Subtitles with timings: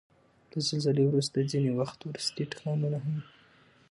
[0.51, 3.25] له زلزلې وروسته ځینې وخت وروستی ټکانونه هم وي.